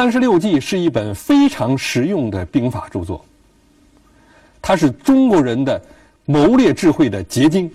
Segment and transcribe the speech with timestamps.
[0.00, 3.22] 三十六计是一本非常实用的兵法著作，
[4.62, 5.78] 它是中国人的。
[6.24, 7.70] 谋略智慧的结晶。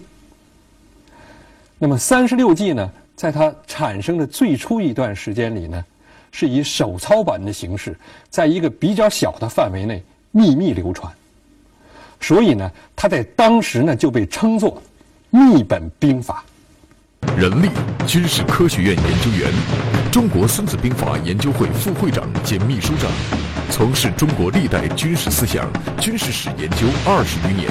[1.77, 5.85] 那么三十六计呢，在它产生的最初一段时间里呢，
[6.31, 7.95] 是以手抄版的形式，
[8.31, 10.01] 在一个比较小的范围内
[10.31, 11.13] 秘密流传。
[12.19, 14.81] 所以呢，它在当时呢就被称作
[15.29, 16.43] 秘本兵法。
[17.37, 17.69] 任力，
[18.07, 19.51] 军事科学院研究员，
[20.11, 23.11] 中国孙子兵法研究会副会长兼秘书长，
[23.69, 25.67] 从事中国历代军事思想、
[25.99, 27.69] 军事史研究二十余年。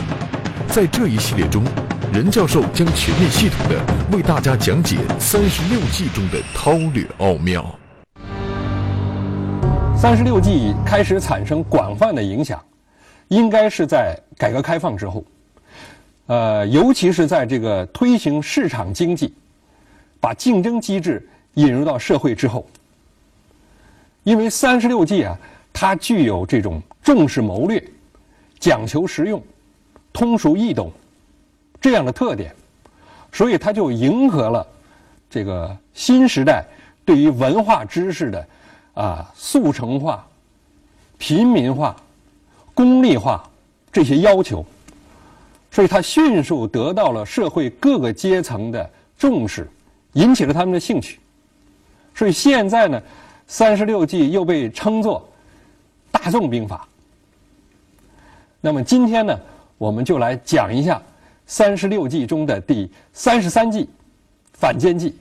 [0.69, 1.65] 在这一系列中，
[2.13, 3.81] 任教授将全面系统的
[4.13, 7.65] 为大家讲解三十六计中的韬略奥妙。
[9.97, 12.63] 三十六计开始产生广泛的影响，
[13.29, 15.25] 应该是在改革开放之后，
[16.27, 19.33] 呃，尤其是在这个推行市场经济、
[20.25, 22.67] 把竞争机制引入到社会之后。
[24.23, 25.39] 因为三十六计啊，
[25.71, 27.83] 它具有这种重视谋略、
[28.59, 29.43] 讲求实用。
[30.15, 30.91] 通俗易懂
[31.79, 32.55] 这样的特点，
[33.33, 34.67] 所以它就迎合了
[35.29, 36.65] 这个新时代
[37.05, 38.47] 对于文化知识的
[38.95, 40.27] 啊速成化、
[41.19, 41.95] 平民化、
[42.73, 43.47] 功利化
[43.93, 44.65] 这些要求，
[45.71, 49.69] 所以它迅速得到了社会各个阶层的重视，
[50.15, 51.21] 引起了他们的兴趣。
[52.15, 53.01] 所以现在呢，
[53.47, 55.29] 三十六计又被称作
[56.11, 56.89] 大众兵法。
[58.61, 59.39] 那么今天呢？
[59.77, 61.03] 我们就来讲一下
[61.47, 63.89] 三十六计中的第三十三计——
[64.55, 65.15] 反间计。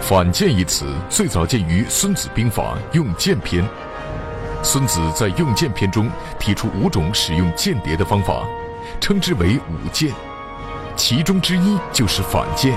[0.00, 3.62] 反间一词最早见于《孙子兵法·用剑篇》。
[4.70, 8.46] 孙子在《用剑篇》中提出五种使用间谍的方法，
[9.00, 10.12] 称之为五剑，
[10.94, 12.76] 其中之一就是反间。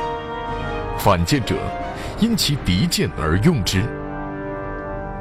[0.98, 1.54] 反间者，
[2.18, 3.84] 因其敌剑而用之。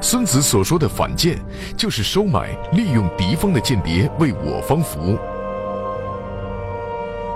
[0.01, 1.37] 孙子所说的反间，
[1.77, 5.19] 就是收买、利用敌方的间谍为我方服务。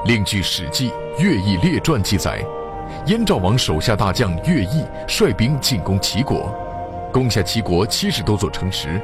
[0.04, 0.90] 另据《史记·
[1.20, 2.40] 乐毅列传》记载，
[3.06, 6.54] 燕赵王手下大将乐毅率兵进攻齐国，
[7.12, 9.02] 攻下齐国七十多座城池，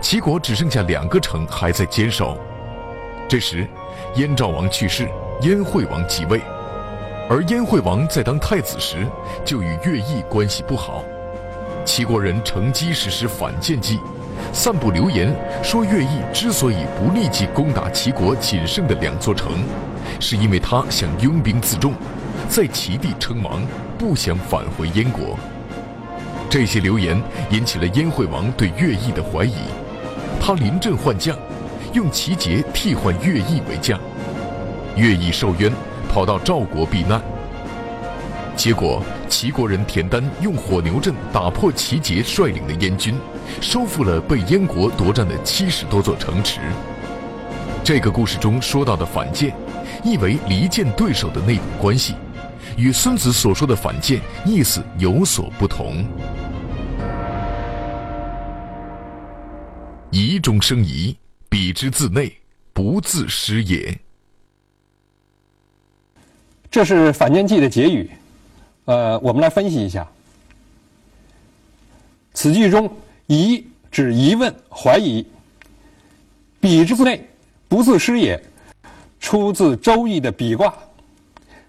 [0.00, 2.36] 齐国只剩下两个城还在坚守。
[3.28, 3.66] 这时，
[4.16, 5.08] 燕赵王去世，
[5.40, 6.40] 燕惠王即位，
[7.30, 9.06] 而燕惠王在当太子时
[9.44, 11.02] 就与乐毅关系不好。
[11.84, 13.98] 齐国人乘机实施反间计，
[14.52, 19.52] 散布流言说乐毅之所以不立即攻打齐国仅剩的两座城，
[20.20, 21.94] 是因为他想拥兵自重，
[22.48, 23.62] 在齐地称王，
[23.98, 25.38] 不想返回燕国。
[26.52, 27.18] 这些流言
[27.50, 29.54] 引起了燕惠王对乐毅的怀疑，
[30.38, 31.34] 他临阵换将，
[31.94, 33.98] 用齐杰替换乐毅为将。
[34.94, 35.72] 乐毅受冤，
[36.10, 37.18] 跑到赵国避难。
[38.54, 43.14] 结果，齐国人田丹用火牛阵打破齐杰率领的燕军，
[43.62, 46.60] 收复了被燕国夺占的七十多座城池。
[47.82, 49.56] 这个故事中说到的反间，
[50.04, 52.14] 意为离间对手的内部关系，
[52.76, 56.04] 与孙子所说的反间意思有所不同。
[60.14, 61.16] 疑中生疑，
[61.48, 62.30] 彼之自内，
[62.74, 63.98] 不自失也。
[66.70, 68.10] 这是反间计的结语。
[68.84, 70.06] 呃，我们来分析一下。
[72.34, 72.94] 此句中
[73.26, 75.26] “疑”指疑问、怀疑
[76.60, 77.26] ，“彼之自内，
[77.66, 78.38] 不自失也”，
[79.18, 80.76] 出自《周易》的比卦，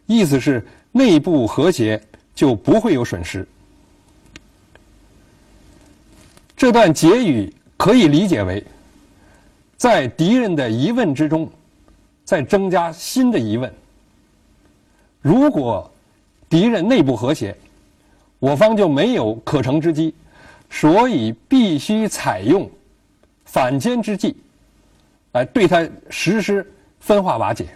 [0.05, 2.01] 意思是内部和谐
[2.35, 3.47] 就不会有损失。
[6.57, 7.53] 这段结语
[7.83, 8.63] 可以理解为，
[9.75, 11.51] 在敌人的疑问之中，
[12.23, 13.69] 再增加新的疑问。
[15.19, 15.91] 如果
[16.47, 17.53] 敌人内部和谐，
[18.39, 20.15] 我方就没有可乘之机，
[20.69, 22.71] 所以必须采用
[23.43, 24.33] 反间之计，
[25.33, 26.65] 来对他实施
[27.01, 27.67] 分化瓦解。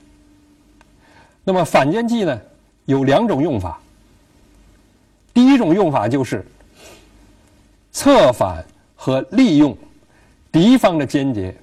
[1.44, 2.42] 那么反间计呢，
[2.86, 3.78] 有两种用法。
[5.34, 6.48] 第一种用法就是
[7.92, 8.64] 策反
[8.96, 9.78] 和利用
[10.58, 11.56] 敌方的间谍，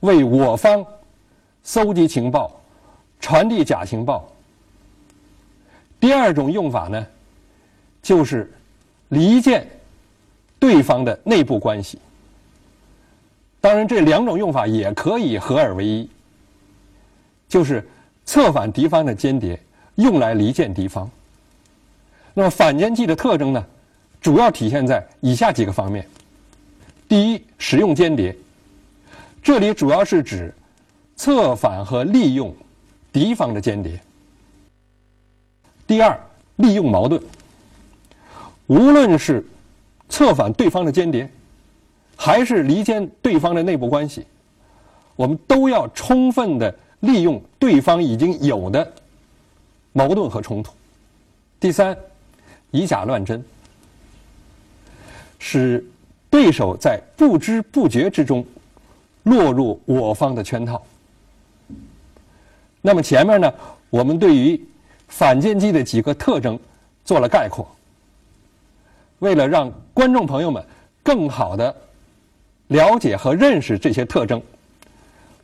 [0.00, 0.84] 为我方
[1.62, 2.60] 搜集情报、
[3.20, 4.28] 传递假情报。
[6.00, 7.06] 第二种用法呢，
[8.02, 8.52] 就是
[9.10, 9.64] 离间
[10.58, 12.00] 对方的内部关系。
[13.60, 16.10] 当然，这两种用法也可以合二为一，
[17.48, 17.88] 就是
[18.24, 19.56] 策反敌方的间谍，
[19.94, 21.08] 用来离间敌方。
[22.34, 23.64] 那么反间计的特征呢，
[24.20, 26.04] 主要体现在以下几个方面：
[27.08, 28.36] 第一，使用间谍，
[29.42, 30.54] 这里主要是指
[31.16, 32.54] 策反和利用
[33.10, 33.98] 敌方的间谍。
[35.86, 36.20] 第二，
[36.56, 37.20] 利用矛盾。
[38.66, 39.42] 无论是
[40.10, 41.26] 策反对方的间谍，
[42.14, 44.26] 还是离间对方的内部关系，
[45.16, 48.92] 我们都要充分的利用对方已经有的
[49.94, 50.74] 矛盾和冲突。
[51.58, 51.96] 第三，
[52.70, 53.42] 以假乱真，
[55.38, 55.82] 使
[56.30, 58.44] 对手在不知不觉之中
[59.22, 60.82] 落入我方的圈套。
[62.80, 63.52] 那么前面呢，
[63.90, 64.60] 我们对于
[65.08, 66.58] 反间计的几个特征
[67.04, 67.66] 做了概括。
[69.18, 70.64] 为了让观众朋友们
[71.02, 71.74] 更好的
[72.68, 74.40] 了解和认识这些特征，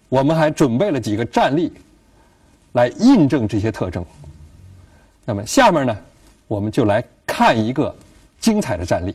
[0.08, 1.72] 我们还准备了几个战例
[2.72, 4.04] 来印证这些特征。
[5.24, 5.96] 那么下面呢，
[6.46, 7.92] 我们就来看一个
[8.38, 9.14] 精彩的战例。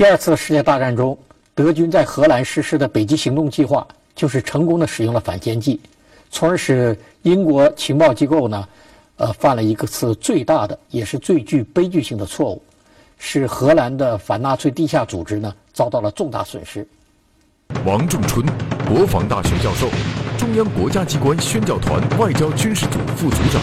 [0.00, 1.18] 第二次世界大战中，
[1.54, 5.78] 德军在荷兰实施的北极行动计划，就是成功的使用了反间计。
[6.30, 8.66] 从而使英国情报机构呢，
[9.16, 12.62] 呃，犯了一个次最大的，也是最具悲剧性的错误，
[13.18, 16.88] 使荷兰的反纳粹地下组织呢遭到了重大损失。
[17.84, 18.42] 王仲春，
[18.88, 19.86] 国防大学教授，
[20.38, 23.60] 中央国家机关宣教团外交军事组副组长。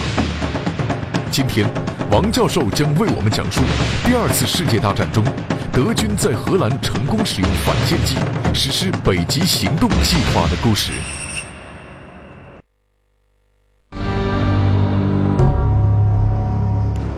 [1.30, 1.68] 今天，
[2.10, 3.60] 王教授将为我们讲述
[4.04, 5.22] 第二次世界大战中
[5.72, 8.16] 德军在荷兰成功使用反间计
[8.52, 10.92] 实施北极行动计划的故事。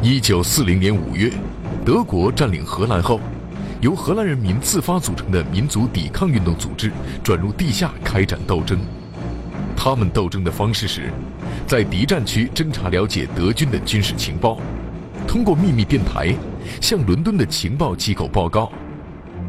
[0.02, 1.32] 一九四零年五月，
[1.84, 3.20] 德国占领荷兰后，
[3.80, 6.90] 由荷兰人民自发组成的民族抵抗运动组织
[7.22, 8.78] 转入地下开展斗争。
[9.76, 11.10] 他们斗争的方式是，
[11.70, 14.58] 在敌占区侦查了解德军的军事情报，
[15.24, 16.34] 通过秘密电台
[16.80, 18.72] 向伦敦的情报机构报告，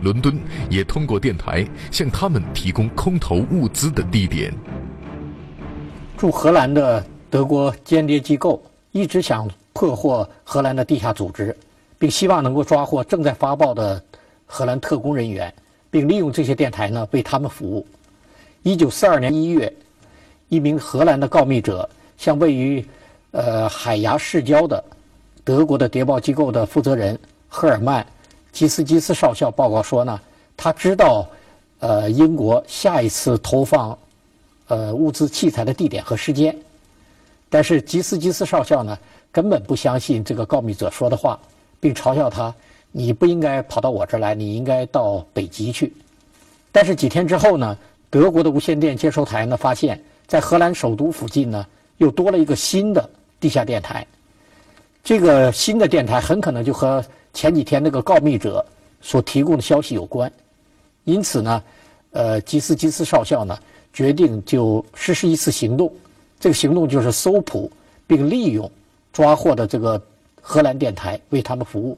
[0.03, 0.39] 伦敦
[0.69, 4.53] 也通过电台向他们提供空投物资的地点。
[6.15, 9.49] 驻荷兰的德国间谍机构一直想。
[9.73, 11.55] 破获荷兰的地下组织，
[11.97, 14.03] 并希望能够抓获正在发报的
[14.45, 15.51] 荷兰特工人员，
[15.89, 17.87] 并利用这些电台呢为他们服务。
[18.63, 19.73] 一九四二年一月，
[20.49, 21.89] 一名荷兰的告密者
[22.21, 22.85] 向位于
[23.31, 24.83] 呃海牙市郊的
[25.43, 27.17] 德国的谍报机构的负责人
[27.49, 28.03] 赫尔曼·
[28.51, 30.21] 吉斯基斯少校报告说呢，
[30.55, 31.27] 他知道
[31.79, 33.97] 呃英国下一次投放
[34.67, 36.55] 呃物资器材的地点和时间，
[37.49, 38.95] 但是吉斯基斯少校呢。
[39.33, 41.39] 根本不相信这个告密者说的话，
[41.79, 42.53] 并嘲笑他
[42.91, 45.93] ：“你不应该跑到我这儿来，你应该到北极去。”
[46.69, 47.77] 但是几天之后呢，
[48.09, 49.97] 德国的无线电接收台呢发现，
[50.27, 51.65] 在荷兰首都附近呢
[52.01, 54.05] 又多了一个新的地下电台。
[55.03, 58.65] 这个新的电台很可能就和前几天那个告密者
[59.01, 60.31] 所提供的消息有关。
[61.03, 61.63] 因此呢，
[62.11, 63.57] 呃，吉斯吉斯少校呢
[63.93, 65.93] 决定就实施一次行动。
[66.39, 67.71] 这个行动就是搜捕
[68.07, 68.69] 并利用。
[69.13, 70.01] 抓获的这个
[70.41, 71.97] 荷兰电台为他们服务，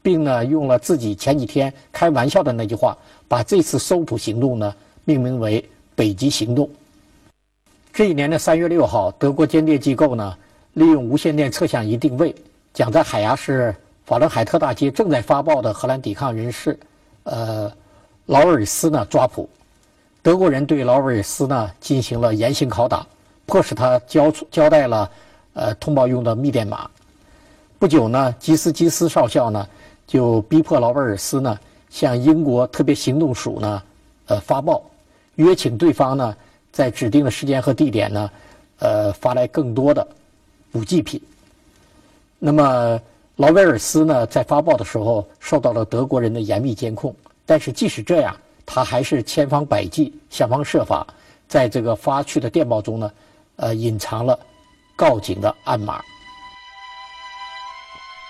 [0.00, 2.96] 并呢用了自己前几天开玩笑的那句话，
[3.28, 5.62] 把这次搜捕行动呢命名为
[5.94, 6.66] “北极行动”。
[7.94, 10.36] 这一年的三月六号，德国间谍机构呢
[10.72, 12.34] 利用无线电测向仪定位，
[12.72, 13.72] 将在海牙市
[14.04, 16.76] 法伦海特大街正在发报的荷兰抵抗人士，
[17.22, 17.72] 呃，
[18.26, 19.48] 劳尔斯呢抓捕。
[20.22, 23.06] 德国人对劳尔斯呢进行了严刑拷打，
[23.46, 25.08] 迫使他交交代了。
[25.52, 26.90] 呃，通报用的密电码。
[27.78, 29.64] 不久呢，吉斯基斯少校呢
[30.04, 31.56] 就逼迫劳威尔斯呢
[31.90, 33.80] 向英国特别行动署呢
[34.26, 34.82] 呃发报，
[35.36, 36.34] 约请对方呢
[36.74, 38.30] 在指定的时间和地点呢
[38.80, 40.06] 呃发来更多的
[40.72, 41.20] 补给品。
[42.40, 43.00] 那么
[43.36, 47.14] 劳威尔斯呢在发报的时候受到了德国人的严密监控，
[47.46, 51.06] 但是即使这样，他还是千方百计、想方设法
[51.46, 53.12] 在这个发去的电报中呢
[53.56, 54.36] 呃隐藏了。
[54.96, 56.00] 告警的暗码。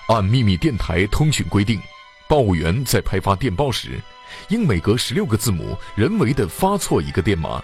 [0.08, 1.78] 按秘密电台通讯规定，
[2.26, 4.00] 报务员在派发电报时，
[4.48, 7.62] 应每隔十六个字母人为的发错一个电码，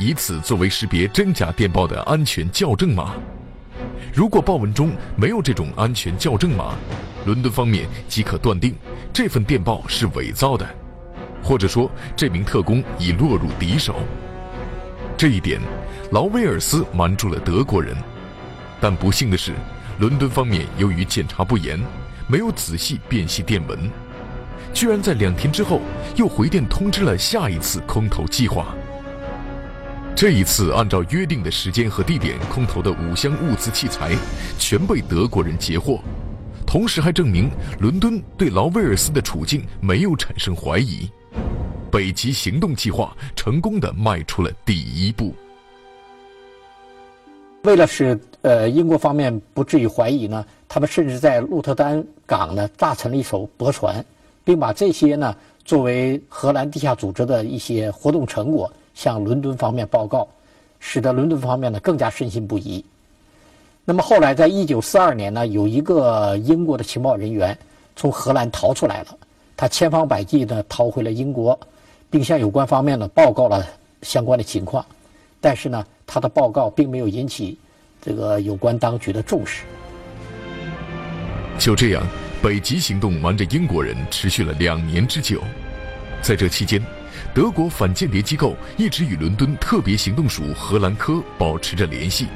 [0.00, 3.14] 以此作为识别真假电报的安全校正码。
[4.14, 6.74] 如果报文中没有这种安全校正码，
[7.26, 8.76] 伦敦方面即可断定
[9.12, 10.64] 这份电报是伪造的，
[11.42, 13.96] 或者说这名特工已落入敌手。
[15.16, 15.60] 这一点，
[16.12, 17.96] 劳威尔斯瞒住了德国人，
[18.80, 19.52] 但不幸的是，
[19.98, 21.76] 伦敦方面由于检查不严，
[22.28, 23.90] 没有仔细辨析电文，
[24.72, 25.80] 居然在两天之后
[26.14, 28.76] 又回电通知了下一次空投计划。
[30.20, 34.16] 这一次，按照约定的时间和地点空投的五箱物资器材，
[34.58, 36.00] 全被德国人截获，
[36.66, 37.48] 同时还证明
[37.78, 41.08] 伦敦对劳威尔斯的处境没有产生怀疑。
[41.88, 45.32] 北极行动计划成功的迈出了第一步。
[47.62, 54.04] 为了使呃英国方面不至于怀疑呢，他们甚至在鹿特丹港呢炸沉了一艘驳船，
[54.42, 55.32] 并把这些呢
[55.64, 58.68] 作为荷兰地下组织的一些活动成果。
[58.98, 60.26] 向伦敦方面报告，
[60.80, 62.84] 使得伦敦方面呢更加深信不疑。
[63.84, 67.56] 那么后来，在一九四二年呢，有一个英国的情报人员
[67.94, 69.16] 从荷兰逃出来了，
[69.56, 71.56] 他千方百计的逃回了英国，
[72.10, 73.64] 并向有关方面呢报告了
[74.02, 74.84] 相关的情况。
[75.40, 77.56] 但是呢，他的报告并没有引起
[78.02, 79.62] 这个有关当局的重视。
[81.56, 82.02] 就这样，
[82.42, 85.40] 北极行动瞒着英国人持续了两年之久，
[86.20, 86.82] 在这期间。
[87.34, 92.26] 德国反间谍机构一直与伦敦特别行动署荷兰科保持着联系。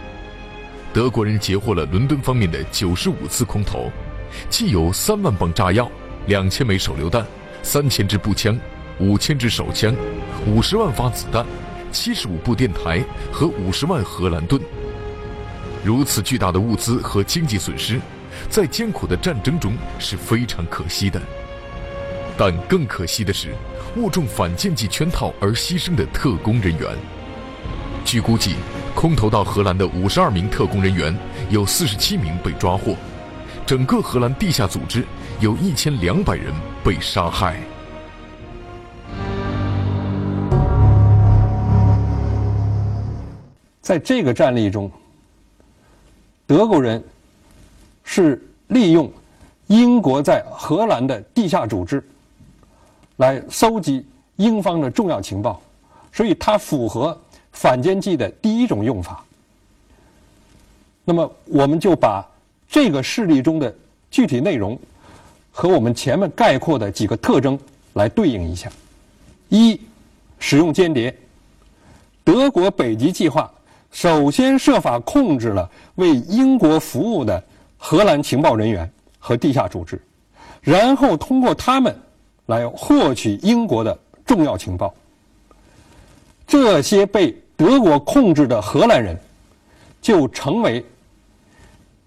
[0.93, 3.91] 德国人截获了伦敦方面的九十五次空投，
[4.49, 5.91] 既有三万磅炸药、
[6.27, 7.27] 两千枚手榴弹、
[7.63, 8.57] 三千支步枪、
[9.01, 9.95] 五千支手枪、
[10.47, 11.45] 五十万发子弹、
[11.91, 14.61] 七十五部电台和五十万荷兰盾。
[15.83, 17.99] 如此巨大的物资和经济损失，
[18.49, 21.21] 在艰苦的战争中是非常可惜的。
[22.37, 23.55] 但更可惜的是。
[23.95, 26.97] 误中反间计圈套而牺牲的特工人员，
[28.07, 28.55] 据估计，
[28.95, 31.15] 空投到荷兰的五十二名特工人员
[31.51, 32.97] 有四十七名被抓获，
[33.67, 35.05] 整个荷兰地下组织
[35.41, 37.61] 有一千两百人被杀害。
[43.83, 44.91] 在这个战例中，
[46.47, 47.05] 德国人
[48.05, 49.13] 是利用
[49.67, 52.03] 英国在荷兰的地下组织。
[53.17, 54.05] 来搜集
[54.37, 55.61] 英方的重要情报，
[56.13, 57.17] 所以它符合
[57.53, 59.23] 反间计的第一种用法。
[61.05, 62.27] 那么，我们就把
[62.69, 63.73] 这个事例中的
[64.11, 64.79] 具体内容
[65.51, 67.59] 和我们前面概括的几个特征
[67.93, 68.71] 来对应一下：
[69.49, 69.81] 一、
[70.39, 71.15] 使用间谍。
[72.25, 73.51] 德国北极计划
[73.91, 77.43] 首先设法控制了为英国服务的
[77.77, 80.01] 荷兰情报人员和地下组织，
[80.61, 81.95] 然后通过他们。
[82.53, 84.93] 来获取英国的重要情报。
[86.47, 89.19] 这些被德国控制的荷兰人，
[90.03, 90.85] 就成为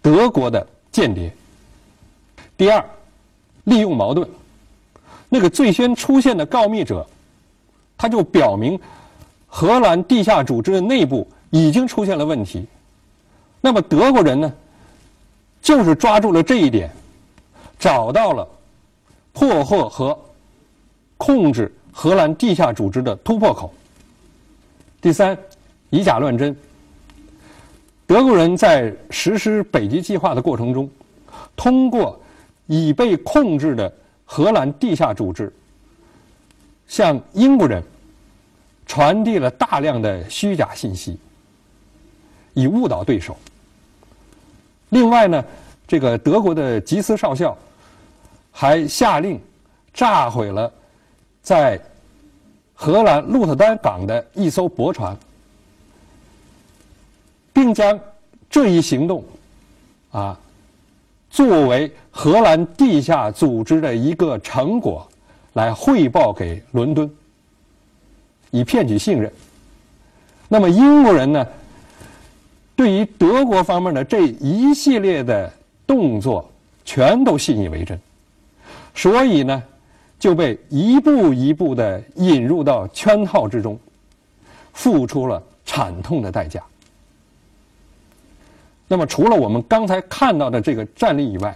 [0.03, 1.33] 德国的间谍。
[2.55, 2.85] 第二，
[3.63, 4.29] 利用矛盾，
[5.29, 7.05] 那个最先出现的告密者，
[7.97, 8.79] 他就表明
[9.47, 12.67] 荷兰地下组织的内部已经出现了问题。
[13.61, 14.53] 那么德国人呢，
[15.59, 16.91] 就是抓住了这一点，
[17.79, 18.47] 找到了
[19.33, 20.15] 破获和。
[21.17, 23.73] 控制荷兰地下组织的突破口。
[25.01, 25.37] 第三，
[25.89, 26.55] 以假乱真。
[28.07, 30.89] 德国人在实施北极计划的过程中，
[31.55, 32.19] 通过
[32.67, 33.91] 已被控制的
[34.25, 35.51] 荷兰地下组织，
[36.87, 37.83] 向英国人
[38.85, 41.17] 传递了大量的虚假信息，
[42.53, 43.35] 以误导对手。
[44.89, 45.43] 另外呢，
[45.87, 47.57] 这个德国的吉斯少校
[48.51, 49.39] 还下令
[49.93, 50.71] 炸毁了。
[51.45, 51.79] 在
[52.73, 55.15] 荷兰鹿特丹港的一艘驳船，
[57.53, 57.99] 并将
[58.49, 59.23] 这一行动
[60.11, 60.35] 啊
[61.29, 65.07] 作为荷兰地下组织的一个成果
[65.53, 67.07] 来汇报给伦敦，
[68.49, 69.31] 以骗取信任。
[70.49, 71.47] 那么英国人呢，
[72.75, 75.53] 对于德国方面的这一系列的
[75.85, 76.49] 动作，
[76.83, 77.99] 全都信以为真，
[78.95, 79.61] 所以呢。
[80.25, 83.77] 就被一步一步的引入到圈套之中，
[84.73, 86.63] 付出了惨痛的代价。
[88.87, 91.55] 那么，除了我们刚才看到的这个战例以外，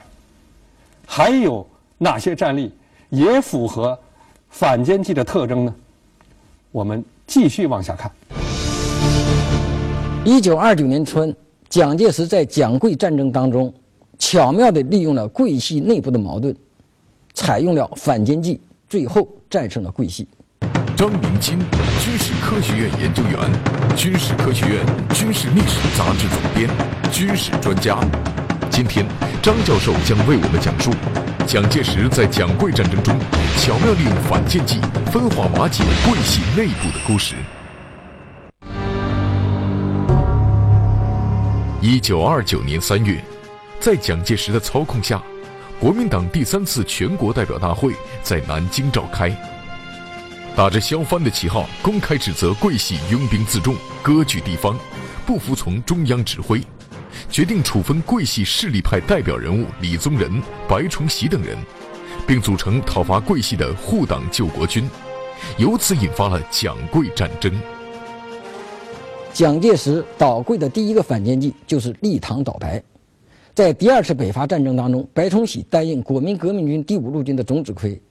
[1.04, 1.66] 还有
[1.98, 2.72] 哪些战例
[3.10, 3.98] 也符合
[4.52, 5.74] 反间计的特征呢？
[6.72, 8.12] 我们继续往下看。
[10.24, 11.36] 一九二九年春，
[11.70, 13.74] 蒋介石在蒋桂战争当中
[14.20, 16.56] 巧妙地利用了桂系内部的矛盾，
[17.40, 20.28] 采用了反间计，最后战胜了桂系。
[20.98, 21.58] 张明金，
[22.04, 23.40] 军事科学院研究员，
[23.96, 26.70] 军事科学院军事历史杂志总编，
[27.10, 27.98] 军事专家。
[28.70, 29.06] 今天，
[29.42, 30.92] 张教授将为我们讲述
[31.48, 33.18] 蒋介石在蒋桂战争中
[33.58, 37.36] 巧妙利用反间计，分化瓦解桂系内部的故事。
[41.82, 43.24] 一九二九年三月，
[43.80, 45.24] 在蒋介石的操控下，
[45.80, 49.34] 国民党第三次全国代表大会在南京召开。
[50.54, 54.78] 打着削藩的旗号，公开指责桂系拥兵自重、割据地方，
[55.26, 56.62] 不服从中央指挥，
[57.30, 61.58] 决定处分桂系势力派代表人物李宗仁、白崇禧等人，
[62.28, 64.90] 并组成讨伐桂系的护党救国军，
[65.58, 67.58] 由此引发了蒋桂战争。
[69.32, 72.84] 蒋介石倒桂的第一个反间计就是立堂倒白。
[73.54, 78.02] 在第二次北伐战争当中，白崇禧担任国民革命军第五路军的总指挥，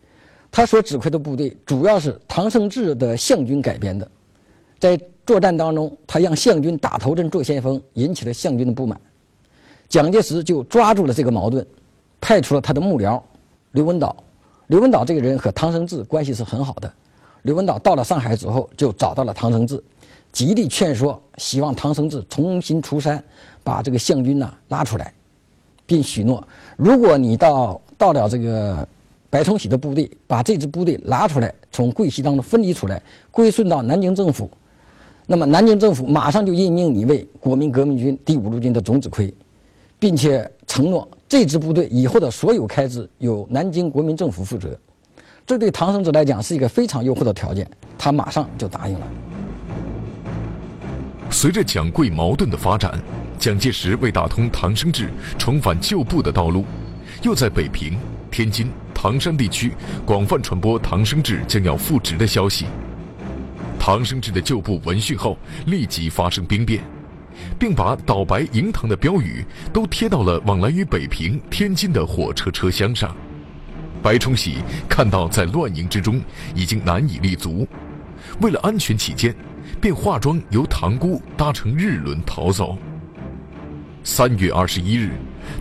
[0.51, 4.09] 他所指挥的部队主要是唐生智的项军改编的。
[4.79, 9.01] 在作战当中，他让项军打头阵做先锋，引起了项军的不满。
[9.89, 11.67] 蒋介石就抓住了这个矛盾，
[12.21, 13.21] 派出了他的幕僚
[13.73, 14.15] 刘文岛。
[14.67, 16.93] 刘文岛这个人和唐生智关系是很好的。
[17.43, 19.83] 刘文岛到了上海之后，就找到了唐生智。
[20.31, 23.23] 极力劝说，希望唐生智重新出山，
[23.65, 25.13] 把这个项军呢拉出来，
[25.89, 28.87] 并许诺，如果你到到了这个
[29.31, 34.51] 白崇禧的部队，把这支部队拿出来，从桂系当中分离出来，归顺到南京政府，
[35.27, 39.33] 那么南京政府马上就任命你为国民革命军第五路军的总指挥，
[39.99, 44.79] 并且承诺这支部队以后的所有开支由南京国民政府负责。
[45.47, 47.67] 这对唐生智来讲是一个非常诱惑的条件，
[47.97, 49.07] 他马上就答应了。
[51.31, 52.99] 随着蒋桂矛盾的发展，
[53.39, 56.65] 蒋介石为打通唐生智重返旧部的道路，
[57.23, 57.97] 又在北平、
[58.31, 59.73] 天津、唐山地区
[60.05, 62.67] 广泛传播唐生智将要复职的消息。
[63.79, 66.83] 唐生智的旧部闻讯后，立即发生兵变，
[67.59, 73.17] 并把“倒白迎唐”的标语都贴到了往来于北平、天津的火车车厢上。
[74.03, 74.57] 白崇禧
[74.89, 76.21] 看到在乱营之中
[76.55, 77.67] 已经难以立足，
[78.41, 79.35] 为了安全起见。
[79.81, 82.77] 便化妆由塘沽搭乘日轮逃走。
[84.11, 85.11] 三月二十一日，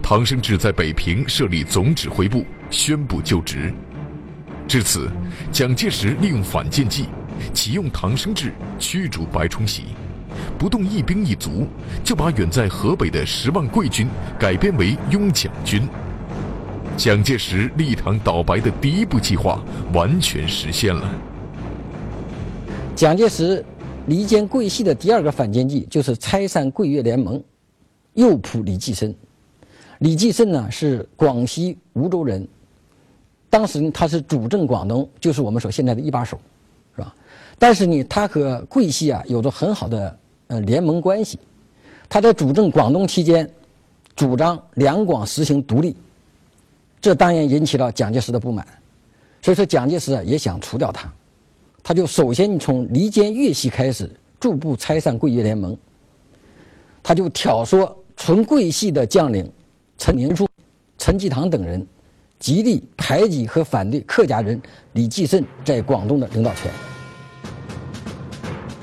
[0.01, 3.73] 唐生智在北平设立总指挥部，宣布就职。
[4.65, 5.11] 至此，
[5.51, 7.07] 蒋介石利用反间计，
[7.53, 9.87] 启用唐生智驱逐白崇禧，
[10.57, 11.67] 不动一兵一卒，
[12.05, 14.07] 就把远在河北的十万桂军
[14.39, 15.85] 改编为拥蒋军。
[16.95, 19.61] 蒋介石立唐倒白的第一步计划
[19.93, 21.13] 完全实现了。
[22.95, 23.63] 蒋介石。
[24.07, 27.43] 离间桂系的第二个反间计就是拆散桂粤联盟，
[28.17, 29.13] 右仆李济深。
[29.99, 32.47] 李济深呢是广西梧州人，
[33.49, 36.39] 当时他是主政广东，就是我们说现在的一把手，
[36.95, 37.15] 是吧？
[37.59, 41.39] 但是呢，他和桂系啊有着很好的呃联盟关系。
[42.09, 43.47] 他在主政广东期间，
[44.15, 45.95] 主张两广实行独立，
[46.99, 48.65] 这当然引起了蒋介石的不满。
[49.41, 51.11] 所以说，蒋介石啊也想除掉他。
[51.83, 55.77] 他就首先从离间粤系开始，逐步拆散桂粤联盟。
[57.01, 59.49] 他就挑唆纯桂系的将领
[59.97, 60.45] 陈明书、
[60.97, 61.85] 陈济棠等人，
[62.39, 64.59] 极力排挤和反对客家人
[64.93, 66.69] 李济深在广东的领导权。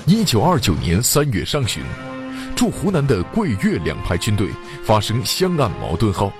[0.07, 1.83] 一九二九年三月上旬，
[2.55, 4.49] 驻湖南的桂粤两派军队
[4.83, 6.31] 发生湘岸矛盾后，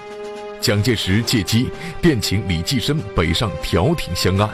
[0.62, 1.70] 蒋介石借机
[2.02, 4.50] 便请李济深北上调停湘岸。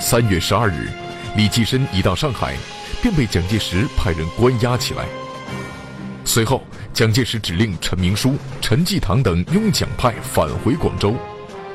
[0.00, 0.88] 三月十二日，
[1.36, 2.56] 李济深一到上海，
[3.02, 5.04] 便被蒋介石派人关押起来。
[6.32, 6.62] 随后，
[6.94, 11.12] 蒋介石指令陈明书、陈济棠等拥蒋派返回广州，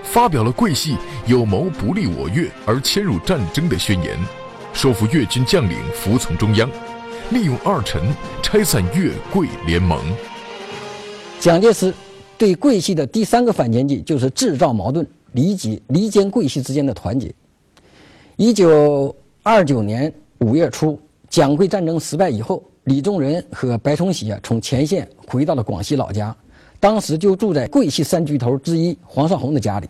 [0.02, 0.96] 发表了桂系
[1.28, 4.18] 有谋不利我粤而迁入战争的宣言，
[4.72, 6.70] 说服粤军将领服从中央，
[7.32, 8.02] 利用二陈
[8.42, 10.00] 拆散粤桂联盟。
[11.38, 11.94] 蒋介石
[12.38, 17.30] 对桂系的第三个反间计就是制造矛盾，离解离间桂系之间的团结。
[18.38, 19.14] 一九
[19.44, 20.98] 二九年五月初，
[21.30, 26.36] 蒋桂战争失败以后，李宗仁和白崇禧啊从前线回到了广西老家，
[26.80, 29.90] 当时就住在桂系三巨头之一黄绍竑的家里。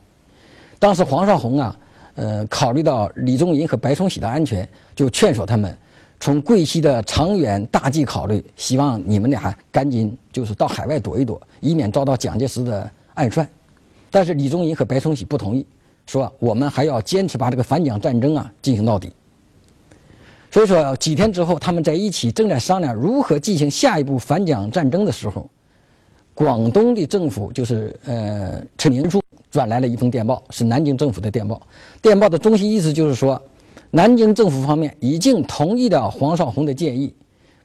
[0.79, 1.77] 当时黄绍竑啊，
[2.15, 5.77] 呃，考虑到李宗仁和白崇禧的安全，就劝说他们
[6.19, 13.47] 从桂系的长远大计考虑，希望你们俩赶紧就是到海外躲一躲，以免遭到蒋介石的暗算。
[14.09, 15.65] 但是李宗仁和白崇禧不同意。
[16.07, 19.11] 说我们还要坚持把这个反蒋战争啊进行到底。
[20.55, 25.49] 所以说几天之后，他们在一起正在商量如何进行下一步反蒋战争的时候，
[26.33, 31.61] 广东的政府就是呃陈林书转来了一封电报，是南京政府的电报。
[32.01, 33.37] 电报的中心意思就是说，
[33.91, 37.13] 南京政府方面已经同意了黄绍竑的建议，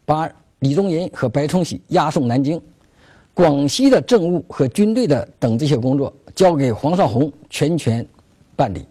[0.05, 2.61] 把李宗仁和白崇禧押送南京，
[3.33, 8.05] 广西的政务和军队的等这些工作交给黄绍竑全权
[8.57, 8.85] 办理。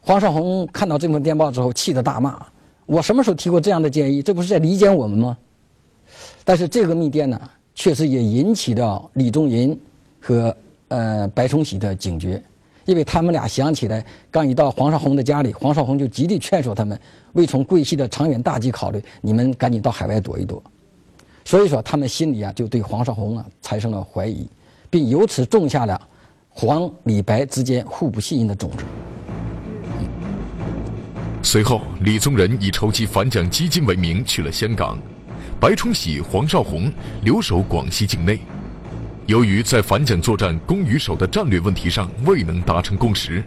[0.00, 2.42] 黄绍竑看到这封电报之后，气得大骂
[2.88, 4.22] ：“我什么时候提过这样的建议？
[4.22, 5.36] 这不是在离间我们吗？”
[6.42, 7.38] 但是这个密电呢？
[7.74, 9.78] 确实也引起了李宗仁
[10.18, 10.56] 和
[10.88, 12.42] 呃白崇禧的警觉，
[12.86, 16.98] 因为他们俩想起来刚一到黄绍竑的家里，黄绍竑就极力劝说他们，
[17.34, 20.60] 为从桂系的长远大计考虑，你们赶紧到海外躲一躲。
[21.44, 24.48] 所以说，他们心里啊就对黄绍竑啊产生了怀疑，
[24.90, 26.00] 并由此种下了
[26.48, 28.78] 黄李白之间互不信任的种子。
[31.42, 34.98] 随后，李宗仁以筹集反蒋基金为名去了香港。
[35.60, 38.38] 白崇禧、黄绍竑留守广西境内，
[39.26, 43.42] 由于在反蒋作战攻与守的战略问题上未能达成共识，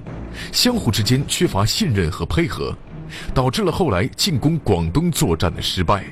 [0.51, 2.75] 相互之间缺乏信任和配合，
[3.33, 6.03] 导致了后来进攻广东作战的失败。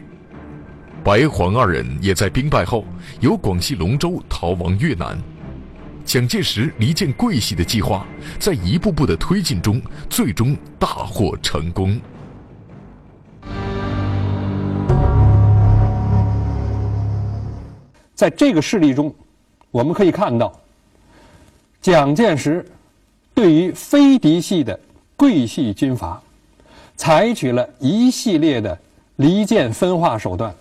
[1.03, 2.85] 白黄二人也在兵败后
[3.21, 5.17] 由广西龙州逃亡越南。
[6.09, 8.03] 蒋介石离间桂系的计划
[8.39, 12.01] 在一步步的推进中，最终大获成功。
[18.15, 19.13] 在这个事例中，
[19.69, 20.51] 我们可以看到，
[21.79, 22.65] 蒋介石
[23.35, 24.79] 对于非嫡系的
[25.15, 26.19] 桂系军阀，
[26.97, 28.75] 采取了一系列的
[29.17, 30.51] 离间分化手段，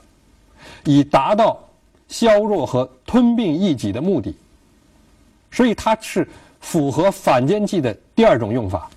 [0.85, 1.59] 以达到
[2.07, 4.37] 削弱和吞并异己的目的。
[5.51, 6.29] 所以，它是
[6.61, 8.89] 符合反间计的第二种用法。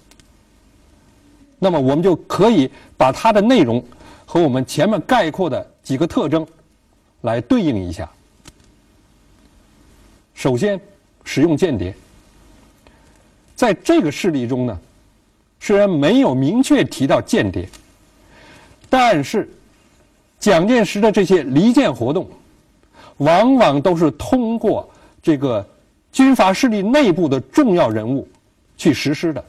[1.60, 3.84] 那么，我们就可以把它的内容
[4.26, 6.46] 和我们前面概括的几个特征
[7.22, 8.10] 来对应一下。
[10.34, 10.80] 首先，
[11.24, 11.94] 使用间谍。
[13.56, 14.80] 在这个事例中呢，
[15.60, 17.70] 虽然没有明确提到间谍，
[18.90, 19.48] 但是
[20.40, 22.28] 蒋介石的这些离间活动，
[23.18, 24.90] 往往都是通过
[25.22, 25.64] 这个
[26.12, 28.28] 军阀势力内部的重要人物
[28.78, 29.44] 去实施的。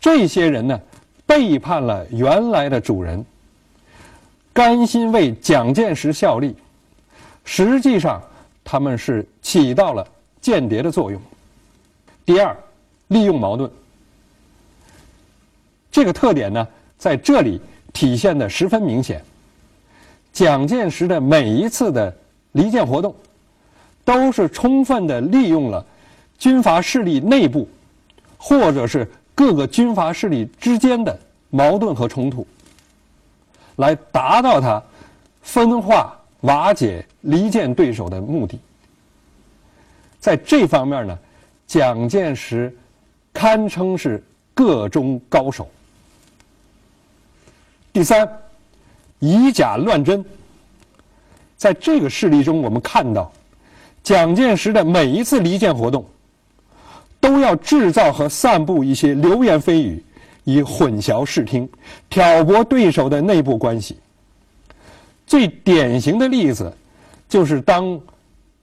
[0.00, 0.80] 这些人呢，
[1.26, 3.24] 背叛了原来的主人，
[4.52, 6.54] 甘心为蒋介石效力，
[7.44, 8.22] 实际上。
[8.70, 10.06] 他们是起到了
[10.42, 11.18] 间谍的作用。
[12.26, 12.54] 第二，
[13.06, 13.70] 利用矛盾，
[15.90, 16.68] 这个特点呢，
[16.98, 17.58] 在这里
[17.94, 19.24] 体现的十分明显。
[20.34, 22.14] 蒋介石的每一次的
[22.52, 23.16] 离间活动，
[24.08, 25.84] 都是充分的利用了
[26.38, 27.68] 军阀势力内部，
[28.38, 31.14] 或者是各个军阀势力之间的
[31.50, 32.46] 矛盾和冲突，
[33.76, 34.82] 来达到他
[35.42, 36.14] 分化。
[36.42, 38.60] 瓦解离间对手的目的，
[40.20, 41.18] 在这方面呢，
[41.66, 42.72] 蒋介石
[43.32, 44.22] 堪称是
[44.54, 45.68] 个中高手。
[47.92, 48.26] 第三，
[49.18, 50.24] 以假乱真。
[51.56, 53.32] 在这个事例中，我们看到，
[54.08, 56.02] 蒋介石的每一次离间活动，
[57.20, 60.02] 都要制造和散布一些流言蜚语，
[60.44, 61.68] 以混淆视听，
[62.08, 63.98] 挑拨对手的内部关系。
[65.26, 66.72] 最典型的例子，
[67.28, 68.00] 就是当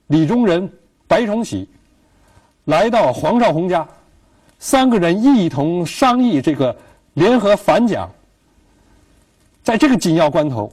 [0.08, 0.68] 李宗仁、
[1.06, 1.68] 白崇禧
[2.64, 3.86] 来到黄绍竑家，
[4.58, 6.76] 三个人一同商议这个
[7.14, 8.10] 联合反蒋。
[9.62, 10.72] 在这个紧要关头，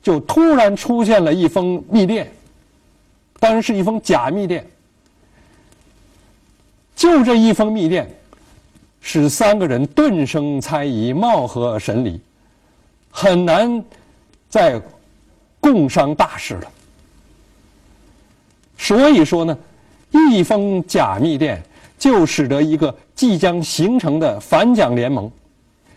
[0.00, 2.32] 就突然出现了一封密电，
[3.42, 4.64] 当然是一封假密电。
[6.94, 8.08] 就这一封密电，
[9.00, 12.20] 使三个人顿生猜疑，貌合神离，
[13.10, 13.84] 很难
[14.48, 14.80] 再。
[15.64, 16.72] 共商大事了，
[18.76, 19.56] 所以说呢，
[20.10, 21.62] 一封假密电
[21.96, 25.30] 就使得一个即将形成的反蒋联盟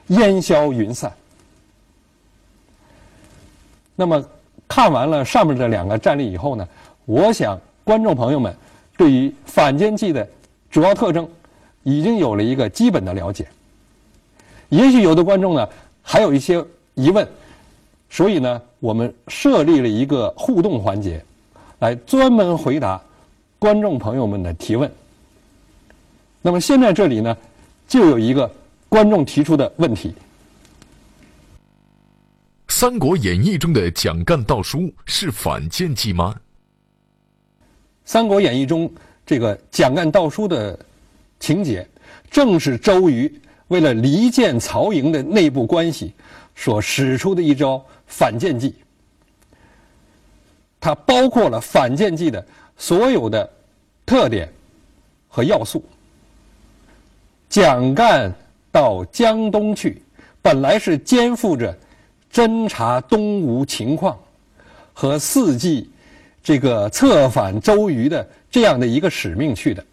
[0.09, 1.11] 烟消云散。
[3.95, 4.23] 那么
[4.67, 6.67] 看完了上面这两个战例以后呢，
[7.05, 8.55] 我想观众朋友们
[8.97, 10.27] 对于反间计的
[10.69, 11.27] 主要特征
[11.83, 13.47] 已经有了一个基本的了解。
[14.69, 15.69] 也许有的观众呢
[16.01, 16.63] 还有一些
[16.93, 17.27] 疑问。
[18.07, 21.21] 所以呢，我们设立了一个互动环节，
[21.79, 23.01] 来专门回答
[23.59, 24.89] 观众朋友们的提问。
[26.41, 27.35] 那么现在这里呢，
[27.89, 28.49] 就有一个
[28.87, 30.09] 观众提出的问题：
[32.69, 36.33] 《三国演义》中的蒋干盗书是反间计吗？
[38.05, 38.89] 《三国演义》中
[39.25, 40.77] 这个蒋干盗书的
[41.39, 41.85] 情节，
[42.31, 43.33] 正是周瑜
[43.67, 46.13] 为了离间曹营的内部关系
[46.55, 47.83] 所使出的一招。
[48.07, 48.75] 反间计，
[50.79, 52.45] 它包括了反间计的
[52.77, 53.49] 所有的
[54.05, 54.47] 特点
[55.27, 55.83] 和要素。
[57.49, 58.31] 蒋干
[58.71, 60.03] 到江东去，
[60.39, 61.75] 本来是肩负着
[62.31, 64.15] 侦察东吴情况
[64.93, 65.89] 和伺机
[66.45, 69.83] 这个策反周瑜的这样的一个使命去的，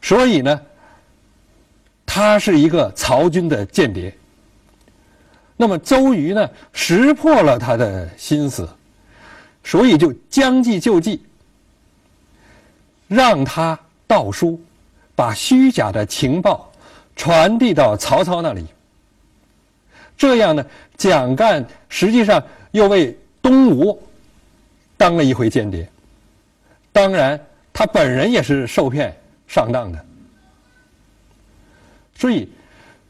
[0.00, 0.58] 所以呢，
[2.06, 4.10] 他是一个曹军的间谍。
[5.54, 8.66] 那么周瑜呢，识破了他的心思，
[9.62, 11.22] 所以就将计就计，
[13.06, 14.58] 让他盗书，
[15.14, 16.72] 把虚假的情报
[17.14, 18.64] 传递到曹操那里。
[20.16, 20.64] 这样呢，
[20.96, 24.02] 蒋干实际上又为东吴
[24.96, 25.88] 当了一回间谍。
[26.92, 27.40] 当然，
[27.72, 30.04] 他本人也是受骗上当的。
[32.14, 32.48] 所以。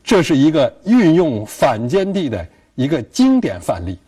[0.08, 2.46] 这是一个运用反间计的
[2.76, 3.98] 一个经典范例。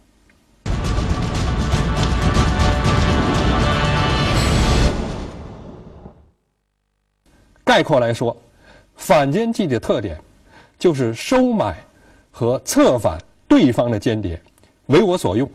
[7.64, 8.36] 概括来说，
[8.94, 10.16] 反间计的特点
[10.78, 11.76] 就是收买
[12.30, 14.40] 和策反对方的间谍，
[14.86, 15.50] 为我所用。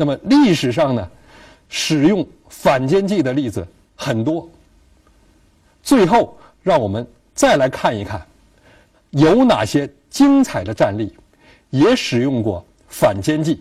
[0.00, 1.06] 那么历史上呢，
[1.68, 4.48] 使用反间计的例子很多。
[5.82, 8.26] 最后，让我们再来看一看。
[9.10, 11.14] 有哪些精彩的战例
[11.68, 13.60] 也使用过反间计？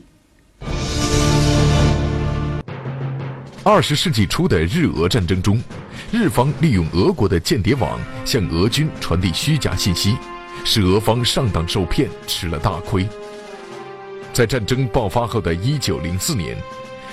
[3.61, 5.61] 二十世纪初的日俄战争中，
[6.09, 10.15] 日方利用俄国的间谍网向俄军传递虚假信息，
[10.63, 13.05] 使俄方上当受骗，吃了大亏。
[14.39, 16.55] 在战争爆发后的一九零四年，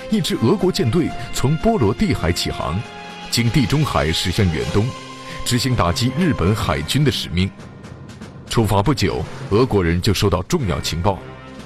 [0.09, 2.81] 一支俄国舰队从波罗的海起航，
[3.29, 4.87] 经地中海驶向远东，
[5.43, 7.51] 执行打击日本海军的使命。
[8.49, 11.19] 出发不久，俄国人就收到重要情报：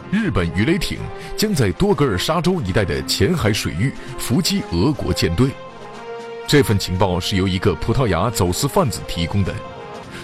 [0.09, 0.97] 日本鱼雷艇
[1.37, 5.51] 将在多格尔沙洲一带的浅海水域伏击俄国舰队。
[6.47, 9.53] 这份情报是由一个葡萄牙走私贩子提供的，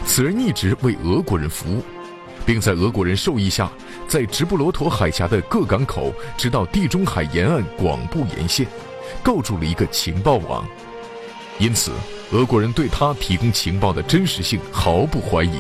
[0.04, 1.84] 此人一直为俄国人服务，
[2.48, 3.70] 并在俄国人授意下，
[4.08, 8.66] 在直布罗陀海峡的各港口直到地中海沿岸广布沿线，
[9.22, 10.66] 构筑了一个情报网。
[11.60, 11.92] 因此，
[12.32, 15.60] 俄国人对他提供情报的真实性毫不怀疑。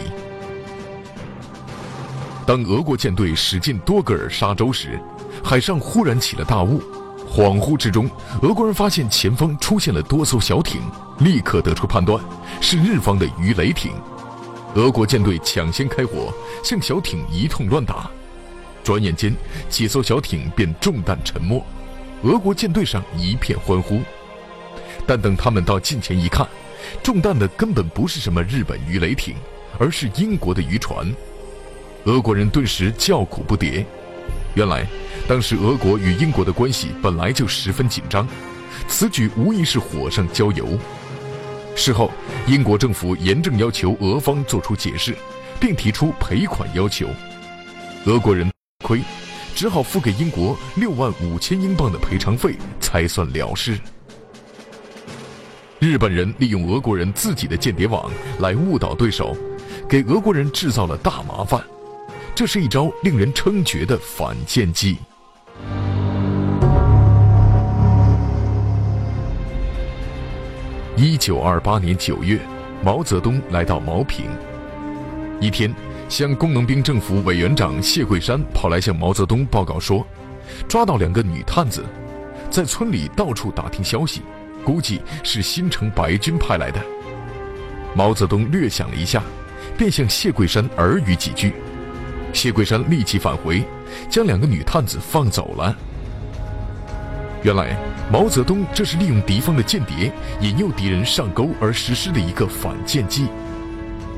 [2.45, 4.97] 当俄国舰队驶进多格尔沙洲时，
[5.43, 6.81] 海上忽然起了大雾，
[7.29, 8.09] 恍惚之中，
[8.43, 10.79] 俄国人发现前方出现了多艘小艇，
[11.19, 12.23] 立刻得出判断，
[12.61, 13.91] 是日方的鱼雷艇。
[14.77, 16.31] 俄国舰队抢先开火，
[16.63, 18.07] 向小艇一通乱打，
[18.83, 19.35] 转眼间
[19.67, 21.65] 几艘小艇便中弹沉没，
[22.21, 24.01] 俄国舰队上一片欢呼。
[25.07, 26.47] 但等他们到近前一看，
[27.01, 29.33] 中弹的根本不是什么日本鱼雷艇，
[29.79, 31.11] 而是英国的渔船。
[32.03, 33.83] 俄国人顿时叫苦不迭。
[34.53, 34.85] 原来，
[35.27, 38.27] 当时俄国与英国的关系本来就十分紧张，
[38.87, 40.77] 此举无疑是火上浇油。
[41.77, 42.11] 事后，
[42.47, 45.15] 英国政府严正要求俄方作出解释，
[45.59, 47.07] 并提出赔款要求。
[48.05, 48.51] 俄国人
[48.83, 48.99] 亏，
[49.53, 53.79] 只好付给英国六万五千英镑的赔偿费，才算了事。
[55.77, 59.37] 日本人利用俄国人自己的间谍网来误导对手，
[59.87, 61.63] 给俄国人制造了大麻烦。
[62.33, 64.97] 这是一招令人称绝的反间计。
[70.99, 72.39] 一九二八年九月，
[72.83, 74.25] 毛泽东来到茅坪。
[75.39, 75.71] 一天，
[76.09, 80.03] 乡工农兵政府委员长谢桂山跑来向毛泽东报告说，
[80.67, 81.85] 抓到两个女探子，
[82.49, 84.23] 在村里到处打听消息，
[84.65, 86.81] 估计是新城白军派来的。
[87.93, 89.21] 毛泽东略想了一下，
[89.77, 91.53] 便向谢桂山耳语几句。
[92.33, 93.63] 谢桂山立即返回，
[94.09, 95.77] 将两个女探子放走了。
[97.43, 97.77] 原来，
[98.11, 103.27] 毛泽东这是利用敌方的间谍引诱敌人上钩而实施的一个反间计。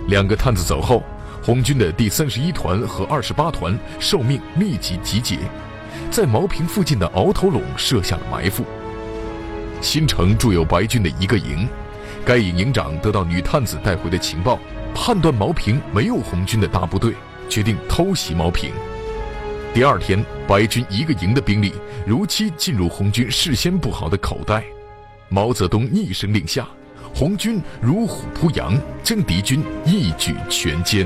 [0.07, 1.03] 两个探子走后，
[1.43, 5.37] 红军的第三十一团和二十八团受命立即集结，
[6.09, 8.63] 在茅坪附近的鳌头垄设下了埋伏。
[9.81, 11.67] 新城驻有白军的一个营，
[12.25, 14.57] 该营营长得到女探子带回的情报，
[14.95, 17.13] 判断茅坪没有红军的大部队。
[17.49, 18.71] 决定偷袭茅坪。
[19.71, 21.71] 第二天，白军一个营的兵力
[22.05, 24.63] 如期进入红军事先布好的口袋。
[25.29, 26.67] 毛泽东一声令下，
[27.13, 31.05] 红军如虎扑羊，将敌军一举全歼。